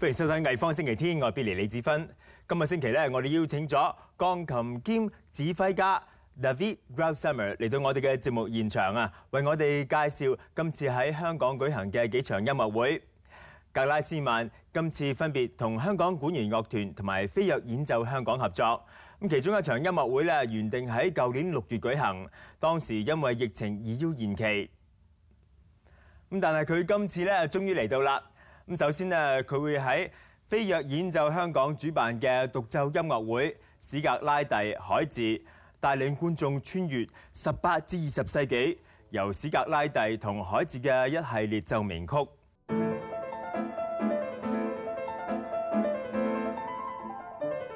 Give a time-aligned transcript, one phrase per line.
[0.00, 2.08] 歡迎收睇藝方星期天，我係 Billy 李子芬。
[2.48, 6.02] 今日星期咧，我哋邀請咗鋼琴兼指揮家
[6.40, 13.02] David Grausamer 嚟到我哋嘅節目現場啊，為我哋介紹今次喺香港舉行嘅幾場音樂會。
[13.74, 18.82] 格拉斯曼今次分別同香港管弦樂團同埋飛躍演奏香港合作。
[19.20, 22.26] 咁其中一場音樂會咧，原定喺舊年六月舉行，
[22.58, 24.70] 當時因為疫情而要延期。
[26.30, 28.22] 咁但係佢今次咧，終於嚟到啦。
[28.70, 30.08] 咁首先咧，佢會喺
[30.48, 35.20] 飛躍演奏香港主辦嘅獨奏音樂會《史格拉蒂海治》，
[35.80, 38.78] 帶領觀眾穿越十八至二十世紀，
[39.10, 42.30] 由史格拉蒂同海治嘅一系列奏鳴曲。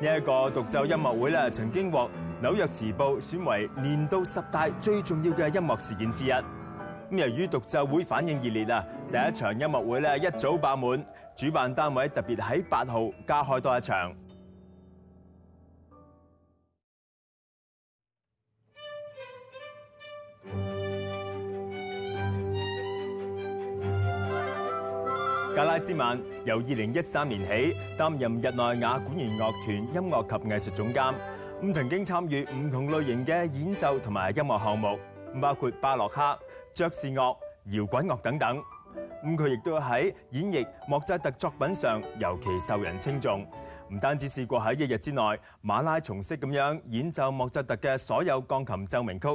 [0.00, 2.08] 呢一個獨奏音樂會咧，曾經獲
[2.40, 6.30] 紐約時報選為年度十大最重要嘅音樂事件之一。
[6.30, 8.84] 咁由於獨奏會反應熱烈啊，
[9.14, 14.12] 第一場音樂會咧一早爆滿，主辦單位特別喺八號加開多一場。
[25.54, 31.14] 格拉斯曼由二零一三年起擔任日內瓦管弦樂團音樂及藝術總監，
[31.62, 34.98] 咁曾經參與唔同類型嘅演奏同埋音樂項目，
[35.40, 36.36] 包括巴洛克、
[36.74, 38.60] 爵士樂、搖滾樂等等。
[39.24, 43.46] 咁佢亦都喺演繹莫扎特作品上尤其受人稱重，
[43.90, 45.22] 唔單止試過喺一日之內
[45.62, 49.28] 馬拉松式咁樣演奏莫扎特嘅所有鋼琴奏鳴曲，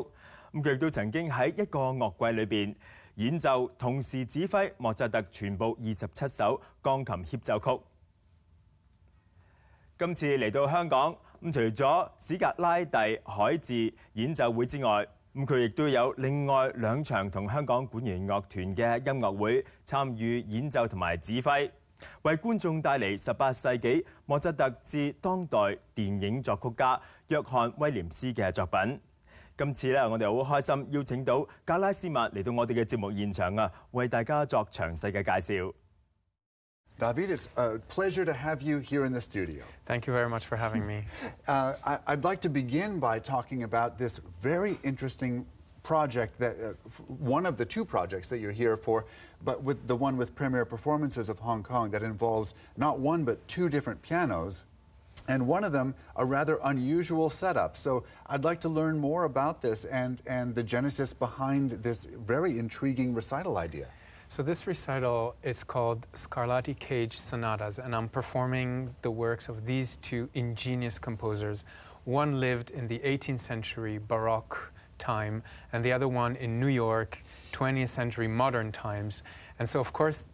[0.53, 2.75] 咁佢亦都曾經喺一個樂季裏邊
[3.15, 7.81] 演奏同時指揮莫扎特全部二十七首鋼琴協奏曲。
[9.97, 21.69] 今次嚟到香港，咁除咗史格拉蒂海治演奏會之外，咁佢亦都有另外兩場同香港管弦樂團嘅音樂會參與演奏同埋指揮，
[22.23, 25.57] 為觀眾帶嚟十八世紀莫扎特至當代
[25.95, 28.99] 電影作曲家約翰威廉斯嘅作品。
[29.55, 35.73] 今次咧，我哋好開心邀請到格拉斯曼嚟到我哋嘅節目現場啊，為大家作詳細嘅介紹。
[36.99, 39.64] David, it's a pleasure to have you here in the studio.
[39.86, 41.04] Thank you very much for having me.
[41.48, 45.48] Uh, I, I'd like to begin by talking about this very interesting
[45.82, 49.05] project that uh, f- one of the two projects that you're here for,
[49.43, 53.48] but with the one with Premier Performances of Hong Kong that involves not one but
[53.48, 54.64] two different pianos.
[55.27, 57.77] And one of them, a rather unusual setup.
[57.77, 62.59] So I'd like to learn more about this and, and the genesis behind this very
[62.59, 63.88] intriguing recital idea.
[64.31, 69.95] So this recital is called Scarlatti Cage Sonatas, and I'm performing the works of these
[69.97, 71.65] two ingenious composers.
[72.03, 75.41] One lived in the 18th century Baroque time,
[75.73, 77.23] and the other one in New York,
[77.53, 79.23] 20th century modern times.
[79.57, 80.25] And so, of course,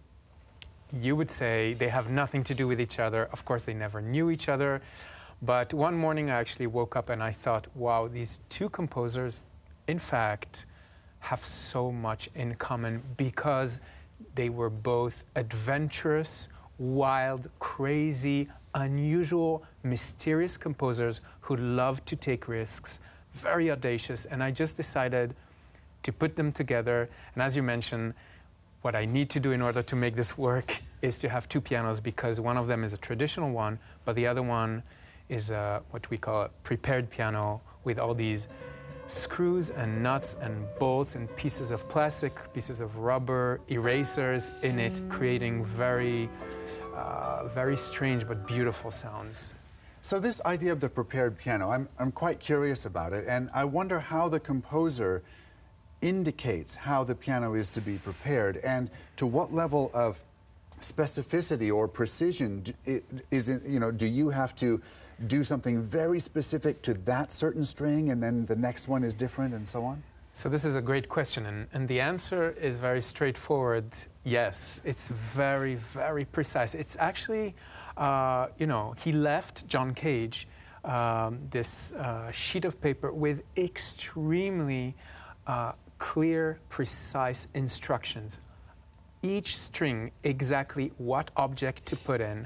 [0.91, 3.29] you would say they have nothing to do with each other.
[3.31, 4.81] Of course, they never knew each other.
[5.41, 9.41] But one morning I actually woke up and I thought, wow, these two composers,
[9.88, 10.66] in fact,
[11.25, 13.80] have so much in common because
[14.36, 23.00] they were both adventurous, wild, crazy, unusual, mysterious composers who loved to take risks,
[23.34, 24.25] very audacious.
[24.25, 25.34] And I just decided
[26.03, 27.09] to put them together.
[27.34, 28.13] And as you mentioned,
[28.84, 31.59] what I need to do in order to make this work is to have two
[31.59, 34.84] pianos because one of them is a traditional one, but the other one
[35.30, 38.47] is uh, what we call a prepared piano with all these
[39.08, 45.02] screws and nuts and bolts and pieces of plastic, pieces of rubber, erasers in it,
[45.10, 46.30] creating very,
[46.96, 49.56] uh, very strange but beautiful sounds.
[50.02, 53.63] So this idea of the prepared piano, I'm, I'm quite curious about it, and I
[53.66, 55.24] wonder how the composer
[56.01, 60.24] indicates how the piano is to be prepared and to what level of
[60.81, 63.01] specificity or precision d- i-
[63.31, 64.80] is it, you know, do you have to
[65.27, 69.53] do something very specific to that certain string and then the next one is different
[69.53, 70.03] and so on?
[70.33, 73.85] So this is a great question, and, and the answer is very straightforward.
[74.25, 76.73] Yes, it's very, very precise.
[76.73, 77.56] It's actually,
[77.95, 80.50] uh, you know, he left John Cage
[80.83, 84.94] um, this uh, sheet of paper with extremely
[85.47, 88.41] uh, clear, precise instructions.
[89.23, 92.45] Each string, exactly what object to put in,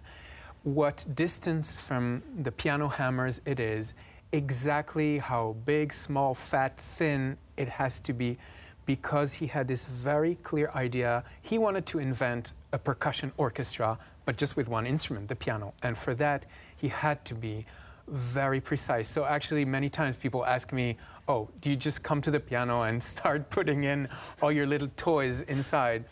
[0.63, 3.93] what distance from the piano hammers it is,
[4.31, 8.37] exactly how big, small, fat, thin it has to be,
[8.85, 11.23] because he had this very clear idea.
[11.41, 15.73] He wanted to invent a percussion orchestra, but just with one instrument, the piano.
[15.83, 16.45] And for that,
[16.75, 17.65] he had to be
[18.07, 19.07] very precise.
[19.07, 20.97] So actually, many times people ask me,
[21.27, 24.09] "Oh, do you just come to the piano and start putting in
[24.41, 26.05] all your little toys inside?"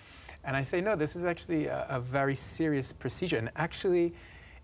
[0.48, 3.38] And I say, no, this is actually a, a very serious procedure.
[3.38, 4.14] And actually,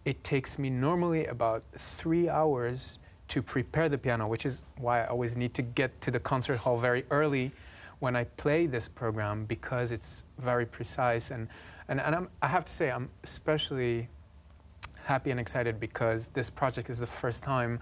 [0.06, 5.08] it takes me normally about three hours to prepare the piano, which is why I
[5.08, 7.52] always need to get to the concert hall very early
[8.00, 11.32] when I play this program because it's very precise.
[11.32, 11.48] And,
[11.88, 14.10] and, and I'm, I have to say, I'm especially
[15.04, 17.80] happy and excited because this project is the first time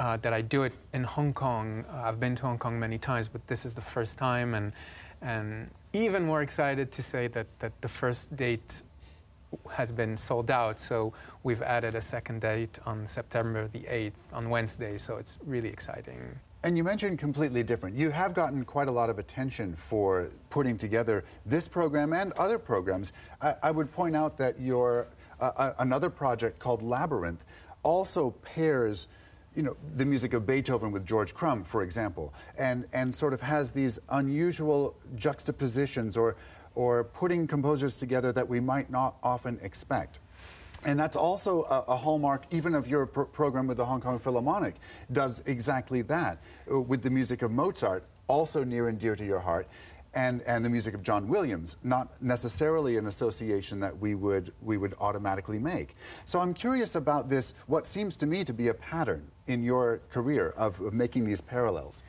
[0.00, 1.84] uh, that I do it in Hong Kong.
[1.90, 4.72] Uh, I've been to Hong Kong many times, but this is the first time, and
[5.20, 8.82] and even more excited to say that that the first date
[9.70, 10.78] has been sold out.
[10.78, 11.12] So
[11.42, 14.98] we've added a second date on September the 8th on Wednesday.
[14.98, 16.38] So it's really exciting.
[16.64, 17.96] And you mentioned completely different.
[17.96, 22.58] You have gotten quite a lot of attention for putting together this program and other
[22.58, 23.12] programs.
[23.40, 25.06] I, I would point out that your
[25.40, 27.44] uh, another project called Labyrinth
[27.84, 29.06] also pairs,
[29.54, 33.40] you know, the music of Beethoven with George Crumb, for example, and and sort of
[33.40, 36.34] has these unusual juxtapositions or
[36.78, 40.20] or putting composers together that we might not often expect.
[40.84, 44.20] And that's also a, a hallmark, even of your pr- program with the Hong Kong
[44.20, 44.76] Philharmonic,
[45.10, 46.38] does exactly that
[46.72, 49.66] uh, with the music of Mozart, also near and dear to your heart,
[50.14, 54.76] and, and the music of John Williams, not necessarily an association that we would, we
[54.76, 55.96] would automatically make.
[56.26, 60.00] So I'm curious about this, what seems to me to be a pattern in your
[60.12, 62.04] career of, of making these parallels.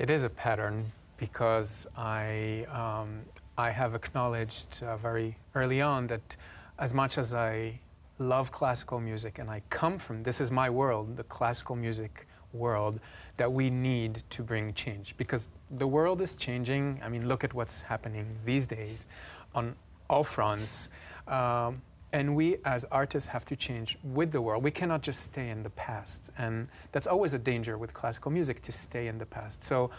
[0.00, 3.20] It is a pattern because I, um,
[3.62, 6.36] I have acknowledged uh, very early on that
[6.80, 7.78] as much as I
[8.18, 12.98] love classical music and I come from this is my world, the classical music world,
[13.36, 17.00] that we need to bring change because the world is changing.
[17.04, 19.06] I mean, look at what's happening these days
[19.54, 19.76] on
[20.10, 20.88] all fronts.
[21.28, 21.82] Um,
[22.12, 24.64] and we as artists have to change with the world.
[24.64, 26.30] We cannot just stay in the past.
[26.36, 29.62] And that's always a danger with classical music to stay in the past.
[29.62, 29.92] So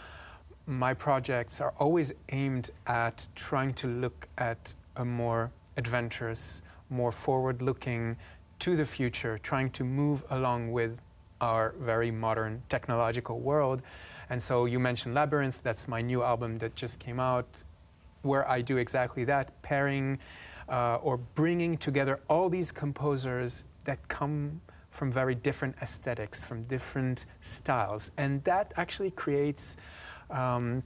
[0.66, 7.60] my projects are always aimed at trying to look at a more adventurous, more forward
[7.60, 8.16] looking
[8.60, 10.98] to the future, trying to move along with
[11.40, 13.82] our very modern technological world.
[14.30, 17.46] And so you mentioned Labyrinth, that's my new album that just came out,
[18.22, 20.18] where I do exactly that, pairing
[20.68, 27.26] uh, or bringing together all these composers that come from very different aesthetics, from different
[27.42, 28.12] styles.
[28.16, 29.76] And that actually creates,
[30.34, 30.82] um,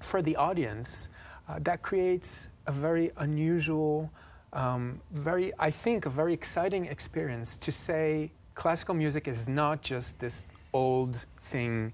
[0.00, 1.08] for the audience,
[1.48, 4.10] uh, that creates a very unusual,
[4.52, 10.18] um, very, I think, a very exciting experience to say classical music is not just
[10.18, 11.92] this old thing,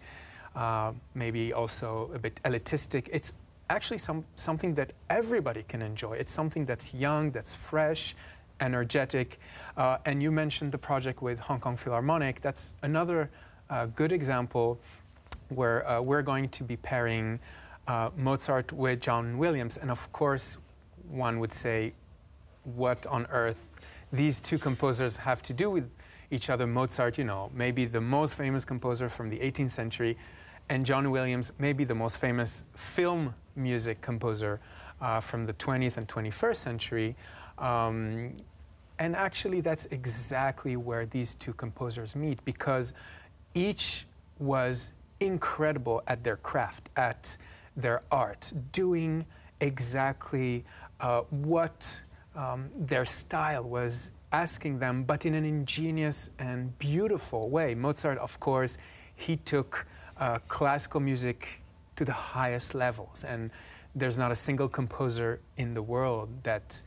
[0.55, 3.09] uh, maybe also a bit elitistic.
[3.13, 3.33] It's
[3.71, 6.13] actually some, something that everybody can enjoy.
[6.13, 8.15] It's something that's young, that's fresh,
[8.61, 9.39] energetic.
[9.77, 12.41] Uh, and you mentioned the project with Hong Kong Philharmonic.
[12.41, 13.31] That's another
[13.71, 14.79] uh, good example
[15.49, 17.39] where uh, we're going to be pairing
[17.87, 19.77] uh, Mozart with John Williams.
[19.77, 20.59] And of course,
[21.09, 21.95] one would say,
[22.65, 23.81] what on earth
[24.12, 25.91] these two composers have to do with
[26.31, 26.67] each other?
[26.67, 30.17] Mozart, you know, maybe the most famous composer from the 18th century,
[30.69, 34.61] and John Williams, maybe the most famous film music composer
[35.00, 37.17] uh, from the 20th and 21st century.
[37.59, 38.37] Um,
[38.99, 42.93] and actually, that's exactly where these two composers meet because
[43.55, 44.07] each
[44.38, 47.37] was incredible at their craft, at
[47.77, 49.25] their art, doing
[49.61, 50.65] exactly
[51.01, 52.01] uh, what
[52.35, 57.75] um, their style was asking them, but in an ingenious and beautiful way.
[57.75, 58.79] Mozart, of course,
[59.17, 59.87] he took
[60.19, 61.63] uh, classical music
[61.97, 63.51] to the highest levels, and
[63.95, 66.81] there's not a single composer in the world that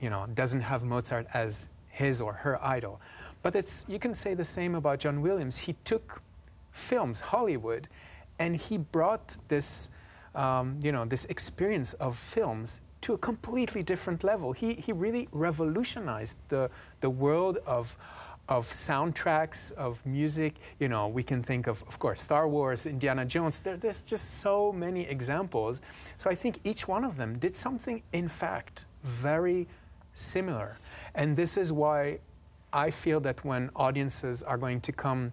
[0.00, 3.00] you know doesn't have Mozart as his or her idol.
[3.42, 5.56] But it's you can say the same about John Williams.
[5.56, 6.20] He took
[6.72, 7.88] films, Hollywood,
[8.38, 9.88] and he brought this
[10.34, 14.52] um, you know this experience of films to a completely different level.
[14.52, 17.96] He, he really revolutionized the, the world of,
[18.48, 20.54] of soundtracks, of music.
[20.78, 23.58] You know, we can think of, of course, Star Wars, Indiana Jones.
[23.58, 25.80] There, there's just so many examples.
[26.16, 29.66] So I think each one of them did something, in fact, very
[30.14, 30.78] similar.
[31.14, 32.20] And this is why
[32.72, 35.32] I feel that when audiences are going to come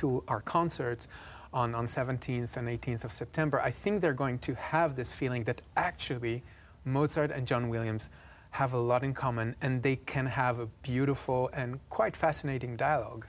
[0.00, 1.08] to our concerts,
[1.52, 5.44] on, on 17th and 18th of September, I think they're going to have this feeling
[5.44, 6.42] that actually
[6.84, 8.10] Mozart and John Williams
[8.50, 13.26] have a lot in common and they can have a beautiful and quite fascinating dialogue.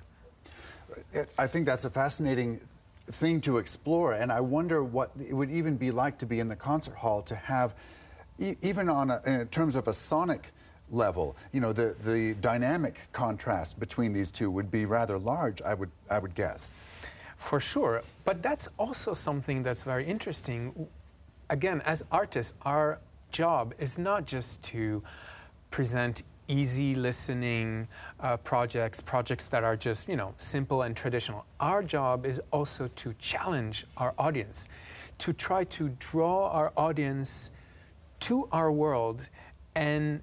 [1.38, 2.60] I think that's a fascinating
[3.08, 6.48] thing to explore, and I wonder what it would even be like to be in
[6.48, 7.74] the concert hall to have,
[8.40, 10.51] e- even on a, in terms of a sonic
[10.91, 15.74] level, you know, the, the dynamic contrast between these two would be rather large, I
[15.74, 16.74] would, I would guess.
[17.38, 18.03] For sure.
[18.24, 20.88] But that's also something that's very interesting.
[21.50, 23.00] Again, as artists, our
[23.31, 25.01] job is not just to
[25.71, 27.88] present easy listening
[28.19, 31.45] uh, projects, projects that are just, you know, simple and traditional.
[31.60, 34.67] Our job is also to challenge our audience,
[35.19, 37.51] to try to draw our audience
[38.21, 39.29] to our world
[39.75, 40.21] and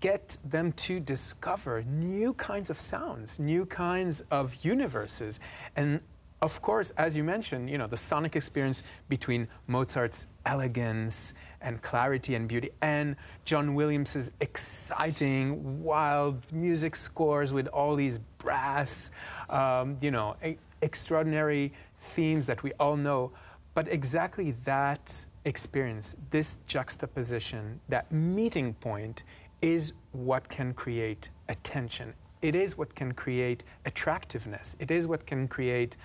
[0.00, 5.40] get them to discover new kinds of sounds, new kinds of universes.
[5.76, 6.00] And
[6.42, 12.34] of course, as you mentioned, you know, the sonic experience between Mozart's elegance and clarity
[12.34, 19.10] and beauty and John Williams's exciting, wild music scores with all these brass,
[19.48, 20.36] um, you know,
[20.82, 21.72] extraordinary
[22.14, 23.32] themes that we all know.
[23.72, 29.24] But exactly that experience, this juxtaposition, that meeting point,
[29.64, 32.12] is what can create attention.
[32.42, 34.76] It is what can create attractiveness.
[34.78, 35.96] It is what can create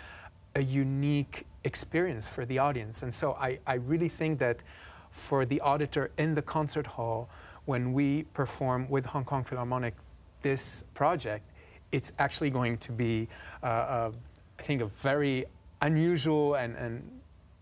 [0.56, 3.04] a unique experience for the audience.
[3.04, 4.64] And so I, I really think that
[5.12, 7.28] for the auditor in the concert hall,
[7.66, 9.94] when we perform with Hong Kong Philharmonic
[10.42, 11.44] this project,
[11.92, 13.28] it's actually going to be,
[13.62, 14.12] uh, uh,
[14.58, 15.44] I think, a very
[15.82, 17.04] unusual and, and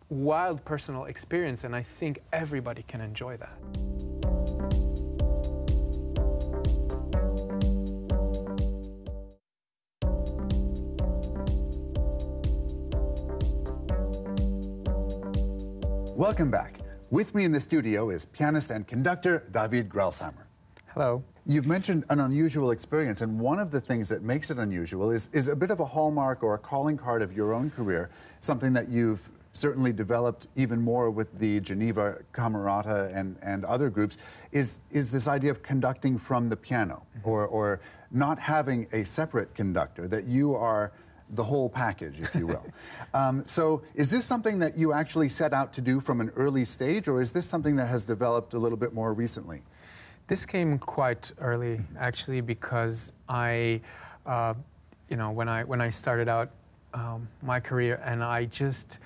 [0.10, 1.64] wild personal experience.
[1.64, 3.58] And I think everybody can enjoy that.
[16.18, 16.80] Welcome back.
[17.12, 20.48] With me in the studio is pianist and conductor David Greilsammer.
[20.88, 21.24] Hello.
[21.46, 25.30] You've mentioned an unusual experience, and one of the things that makes it unusual is,
[25.32, 28.10] is a bit of a hallmark or a calling card of your own career,
[28.40, 34.18] something that you've certainly developed even more with the Geneva Camerata and, and other groups,
[34.52, 37.30] is, is this idea of conducting from the piano mm-hmm.
[37.30, 40.92] or, or not having a separate conductor, that you are
[41.32, 42.66] the whole package, if you will.
[43.14, 46.66] um, so, is this something that you actually set out to do from an early
[46.66, 49.62] stage, or is this something that has developed a little bit more recently?
[50.28, 53.82] This came quite early, actually, because I,
[54.26, 54.54] uh,
[55.10, 56.50] you know, when I when I started out
[56.94, 59.00] um, my career, and I just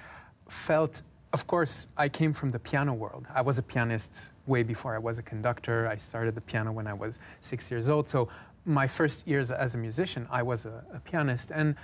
[0.49, 1.01] felt,
[1.33, 3.25] of course, I came from the piano world.
[3.33, 5.87] I was a pianist way before I was a conductor.
[5.87, 8.09] I started the piano when I was six years old.
[8.09, 8.27] So
[8.65, 11.75] my first years as a musician, I was a, a pianist, and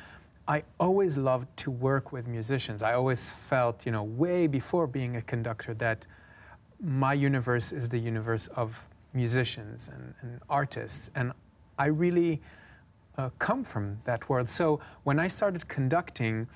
[0.47, 2.81] I always loved to work with musicians.
[2.81, 6.07] I always felt, you know, way before being a conductor, that
[6.81, 8.75] my universe is the universe of
[9.13, 11.09] musicians and, and artists.
[11.15, 11.33] And
[11.77, 12.41] I really
[13.17, 14.47] uh, come from that world.
[14.47, 16.47] So when I started conducting,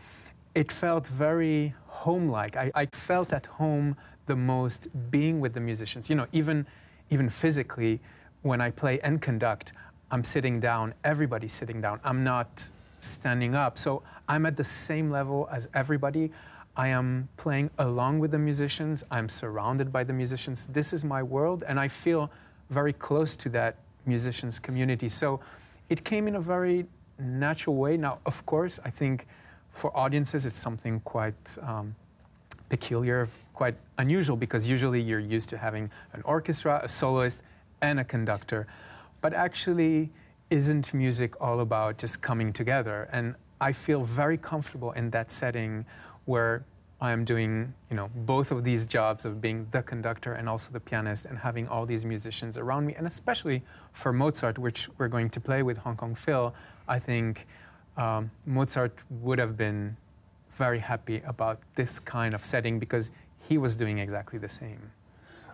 [0.55, 2.55] it felt very home-like.
[2.55, 6.09] I, I felt at home the most being with the musicians.
[6.09, 6.65] You know, even
[7.09, 7.99] even physically,
[8.41, 9.73] when I play and conduct,
[10.11, 10.93] I'm sitting down.
[11.03, 11.99] Everybody's sitting down.
[12.05, 12.71] I'm not
[13.01, 13.77] standing up.
[13.77, 16.31] So I'm at the same level as everybody.
[16.75, 19.03] I am playing along with the musicians.
[19.11, 20.65] I'm surrounded by the musicians.
[20.65, 22.31] This is my world, and I feel
[22.69, 25.09] very close to that musicians community.
[25.09, 25.41] So
[25.89, 26.85] it came in a very
[27.19, 27.97] natural way.
[27.97, 29.27] Now, of course, I think
[29.71, 31.95] for audiences, it's something quite um,
[32.69, 37.43] peculiar, quite unusual, because usually you're used to having an orchestra, a soloist,
[37.81, 38.67] and a conductor.
[39.19, 40.09] But actually,
[40.51, 43.09] isn't music all about just coming together?
[43.11, 45.85] And I feel very comfortable in that setting
[46.25, 46.65] where
[46.99, 50.71] I am doing, you know, both of these jobs of being the conductor and also
[50.71, 52.93] the pianist and having all these musicians around me.
[52.95, 56.53] And especially for Mozart, which we're going to play with Hong Kong Phil,
[56.87, 57.47] I think
[57.97, 59.97] um, Mozart would have been
[60.57, 64.91] very happy about this kind of setting because he was doing exactly the same.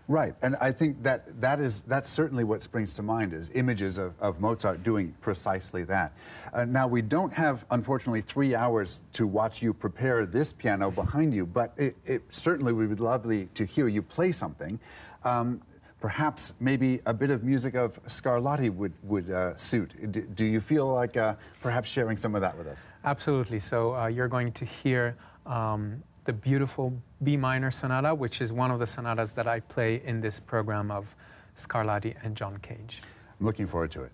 [0.10, 3.98] Right, and I think that that is that's certainly what springs to mind is images
[3.98, 6.14] of, of Mozart doing precisely that.
[6.54, 11.34] Uh, now we don't have, unfortunately, three hours to watch you prepare this piano behind
[11.34, 14.80] you, but it, it certainly would be lovely to hear you play something.
[15.26, 15.62] Um,
[16.00, 20.12] perhaps maybe a bit of music of Scarlatti would would uh, suit.
[20.14, 22.86] Do, do, you feel like uh, perhaps sharing some of that with us?
[23.04, 23.60] Absolutely.
[23.60, 25.18] So uh, you're going to hear.
[25.46, 26.94] Um, the beautiful
[27.24, 30.92] B minor sonata, which is one of the sonatas that I play in this program
[30.92, 31.16] of
[31.56, 33.02] Scarlatti and John Cage.
[33.40, 34.12] I'm looking forward to it.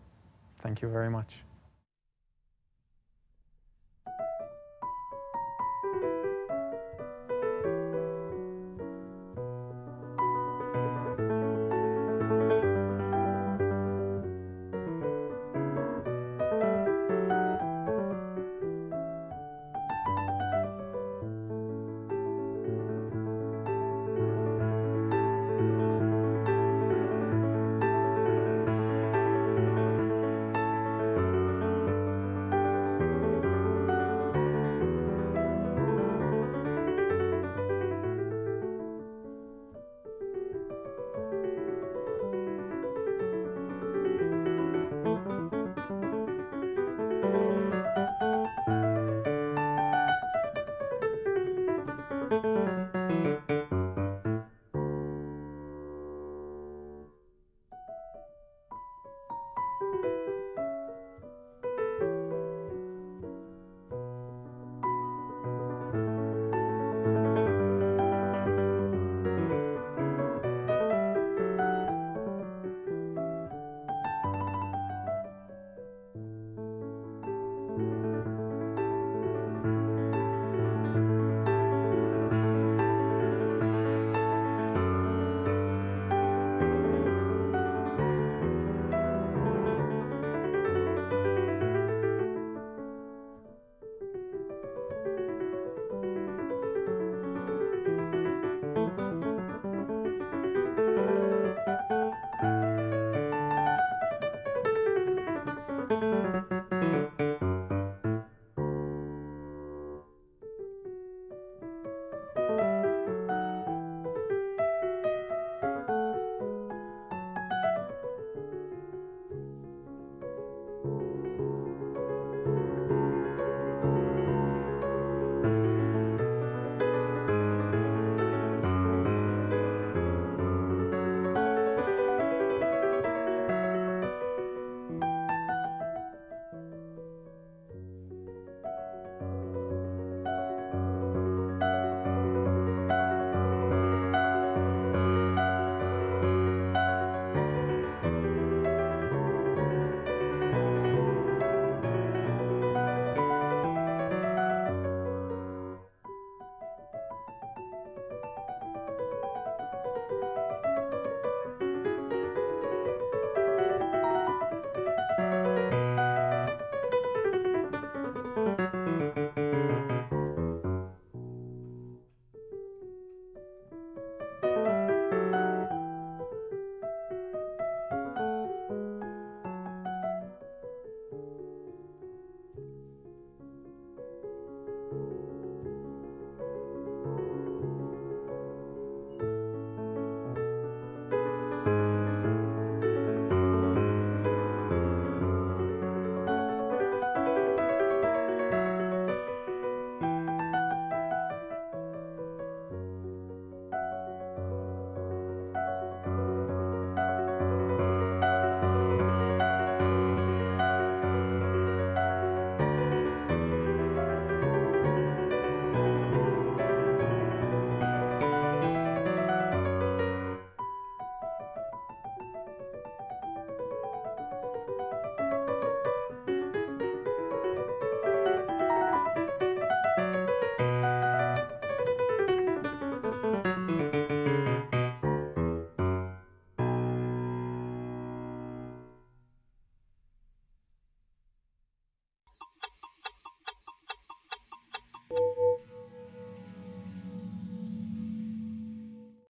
[0.60, 1.34] Thank you very much.